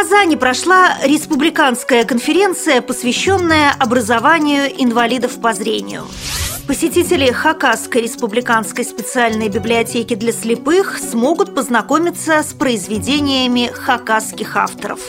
[0.00, 6.06] Казани прошла республиканская конференция, посвященная образованию инвалидов по зрению.
[6.68, 15.00] Посетители Хакасской республиканской специальной библиотеки для слепых смогут познакомиться с произведениями хакасских авторов.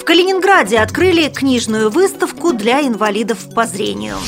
[0.00, 4.18] В Калининграде открыли книжную выставку для инвалидов по зрению.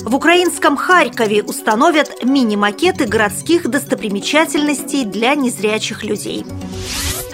[0.00, 6.46] В украинском Харькове установят мини-макеты городских достопримечательностей для незрячих людей.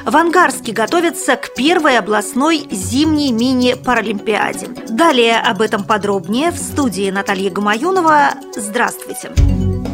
[0.05, 4.69] В Ангарске готовятся к первой областной зимней мини-паралимпиаде.
[4.89, 8.31] Далее об этом подробнее в студии Наталья Гамаюнова.
[8.57, 9.33] Здравствуйте!
[9.33, 9.92] Здравствуйте!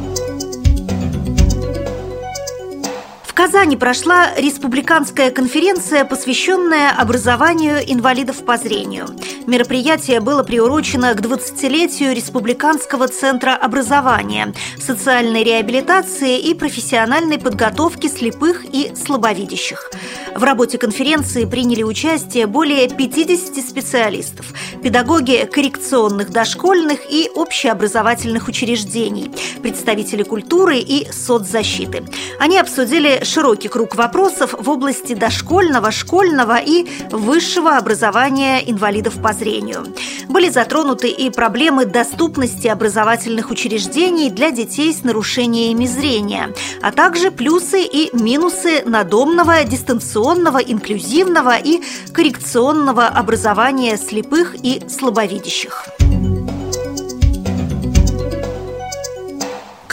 [3.39, 9.07] Казани прошла республиканская конференция, посвященная образованию инвалидов по зрению.
[9.47, 18.93] Мероприятие было приурочено к 20-летию Республиканского центра образования, социальной реабилитации и профессиональной подготовки слепых и
[18.97, 19.89] слабовидящих.
[20.35, 24.47] В работе конференции приняли участие более 50 специалистов,
[24.83, 29.31] педагоги коррекционных дошкольных и общеобразовательных учреждений,
[29.63, 32.05] представители культуры и соцзащиты.
[32.39, 39.87] Они обсудили широкий круг вопросов в области дошкольного, школьного и высшего образования инвалидов по зрению.
[40.29, 47.83] Были затронуты и проблемы доступности образовательных учреждений для детей с нарушениями зрения, а также плюсы
[47.83, 51.83] и минусы надомного, дистанционного, инклюзивного и
[52.13, 55.98] коррекционного образования слепых и слабовидящих.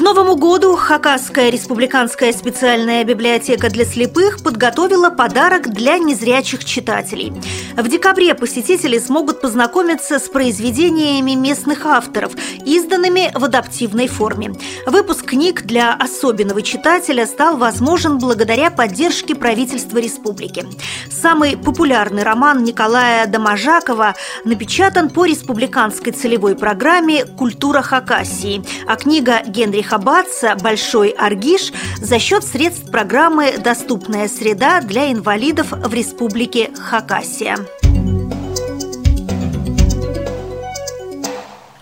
[0.05, 7.33] Новому году Хакасская республиканская специальная библиотека для слепых подготовила подарок для незрячих читателей.
[7.75, 12.33] В декабре посетители смогут познакомиться с произведениями местных авторов,
[12.63, 14.53] изданными в адаптивной форме.
[14.85, 20.67] Выпуск книг для особенного читателя стал возможен благодаря поддержке правительства республики.
[21.09, 29.94] Самый популярный роман Николая Доможакова напечатан по республиканской целевой программе «Культура Хакасии», а книга Генриха
[29.95, 37.55] Хабаца «Большой Аргиш» за счет средств программы «Доступная среда для инвалидов в Республике Хакасия».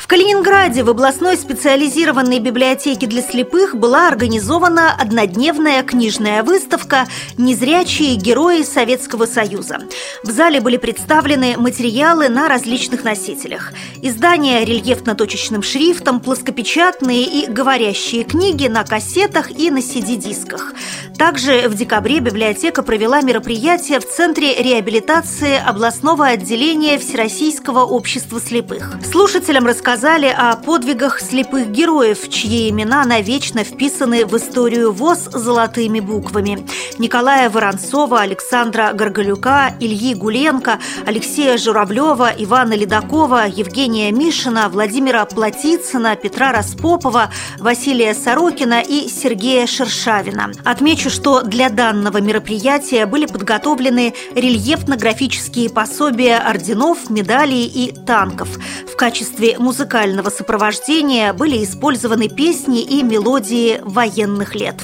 [0.07, 9.25] Калининграде в областной специализированной библиотеке для слепых была организована однодневная книжная выставка «Незрячие герои Советского
[9.25, 9.79] Союза».
[10.23, 13.71] В зале были представлены материалы на различных носителях.
[14.01, 20.73] Издания рельефно-точечным шрифтом, плоскопечатные и говорящие книги на кассетах и на CD-дисках.
[21.23, 28.97] Также в декабре библиотека провела мероприятие в Центре реабилитации областного отделения Всероссийского общества слепых.
[29.09, 36.67] Слушателям рассказали о подвигах слепых героев, чьи имена навечно вписаны в историю ВОЗ золотыми буквами.
[36.99, 46.51] Николая Воронцова, Александра Горголюка, Ильи Гуленко, Алексея Журавлева, Ивана Ледакова, Евгения Мишина, Владимира Платицына, Петра
[46.51, 50.51] Распопова, Василия Сорокина и Сергея Шершавина.
[50.65, 58.49] Отмечу, что для данного мероприятия были подготовлены рельефно-графические пособия орденов, медалей и танков.
[58.91, 64.75] В качестве музыкального сопровождения были использованы песни и мелодии военных лет.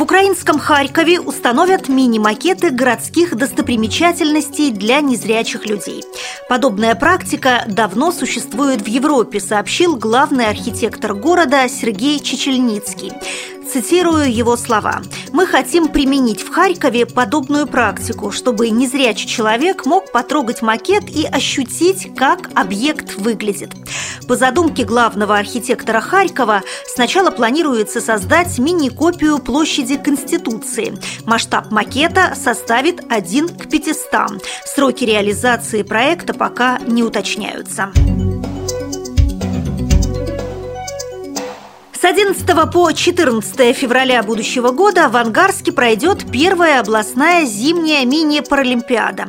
[0.00, 6.02] В украинском Харькове установят мини-макеты городских достопримечательностей для незрячих людей.
[6.48, 13.12] Подобная практика давно существует в Европе, сообщил главный архитектор города Сергей Чечельницкий.
[13.72, 15.00] Цитирую его слова.
[15.32, 22.12] «Мы хотим применить в Харькове подобную практику, чтобы незрячий человек мог потрогать макет и ощутить,
[22.16, 23.70] как объект выглядит.
[24.26, 30.98] По задумке главного архитектора Харькова, сначала планируется создать мини-копию площади Конституции.
[31.24, 34.42] Масштаб макета составит 1 к 500.
[34.64, 37.92] Сроки реализации проекта пока не уточняются.
[42.10, 49.28] 11 по 14 февраля будущего года в Ангарске пройдет первая областная зимняя мини-паралимпиада.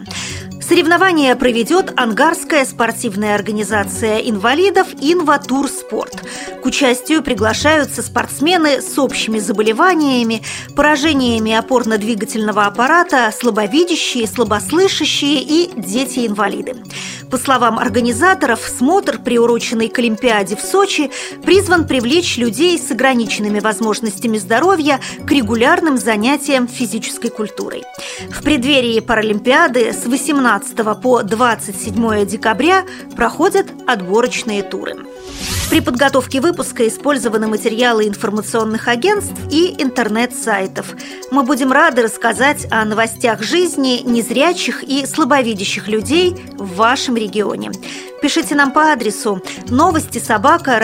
[0.72, 6.24] Соревнования проведет Ангарская спортивная организация инвалидов «Инватур Спорт».
[6.64, 16.78] К участию приглашаются спортсмены с общими заболеваниями, поражениями опорно-двигательного аппарата, слабовидящие, слабослышащие и дети-инвалиды.
[17.32, 21.10] По словам организаторов, смотр, приуроченный к Олимпиаде в Сочи,
[21.44, 27.84] призван привлечь людей с ограниченными возможностями здоровья к регулярным занятиям физической культурой.
[28.30, 32.86] В преддверии Паралимпиады с 18 15 по 27 декабря
[33.16, 34.96] проходят отборочные туры.
[35.70, 40.94] При подготовке выпуска использованы материалы информационных агентств и интернет-сайтов.
[41.32, 47.72] Мы будем рады рассказать о новостях жизни незрячих и слабовидящих людей в вашем регионе.
[48.22, 50.78] Пишите нам по адресу новости собака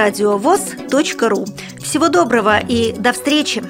[1.29, 1.45] ру.
[1.83, 3.61] Всего доброго и до встречи!